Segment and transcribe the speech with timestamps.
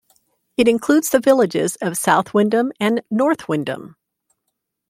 [0.57, 3.97] It includes the villages of South Windham and North Windham.